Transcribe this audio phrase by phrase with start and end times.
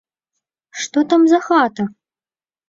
[0.83, 1.87] Што там за хата?